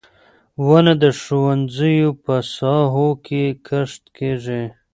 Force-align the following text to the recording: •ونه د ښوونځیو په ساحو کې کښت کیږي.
•ونه 0.67 0.93
د 1.03 1.05
ښوونځیو 1.21 2.09
په 2.23 2.35
ساحو 2.55 3.07
کې 3.25 3.43
کښت 3.67 4.03
کیږي. 4.17 4.63